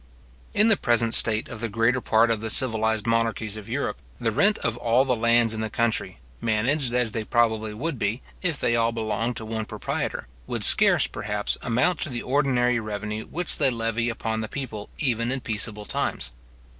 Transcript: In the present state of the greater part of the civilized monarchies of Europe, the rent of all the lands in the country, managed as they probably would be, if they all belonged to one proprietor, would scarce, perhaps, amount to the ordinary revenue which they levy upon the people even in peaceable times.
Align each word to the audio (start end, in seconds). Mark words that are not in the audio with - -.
In 0.55 0.69
the 0.69 0.77
present 0.77 1.13
state 1.13 1.47
of 1.47 1.61
the 1.61 1.69
greater 1.69 2.01
part 2.01 2.31
of 2.31 2.41
the 2.41 2.49
civilized 2.49 3.05
monarchies 3.05 3.55
of 3.55 3.69
Europe, 3.69 3.97
the 4.19 4.31
rent 4.31 4.57
of 4.57 4.75
all 4.77 5.05
the 5.05 5.15
lands 5.15 5.53
in 5.53 5.61
the 5.61 5.69
country, 5.69 6.17
managed 6.41 6.91
as 6.91 7.11
they 7.11 7.23
probably 7.23 7.71
would 7.71 7.99
be, 7.99 8.23
if 8.41 8.59
they 8.59 8.75
all 8.75 8.91
belonged 8.91 9.35
to 9.37 9.45
one 9.45 9.65
proprietor, 9.65 10.27
would 10.47 10.63
scarce, 10.63 11.05
perhaps, 11.05 11.55
amount 11.61 11.99
to 11.99 12.09
the 12.09 12.23
ordinary 12.23 12.79
revenue 12.79 13.25
which 13.27 13.59
they 13.59 13.69
levy 13.69 14.09
upon 14.09 14.41
the 14.41 14.47
people 14.47 14.89
even 14.97 15.31
in 15.31 15.39
peaceable 15.39 15.85
times. 15.85 16.31